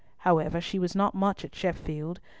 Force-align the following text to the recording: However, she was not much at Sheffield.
However, 0.17 0.59
she 0.59 0.79
was 0.79 0.95
not 0.95 1.13
much 1.13 1.45
at 1.45 1.53
Sheffield. 1.53 2.19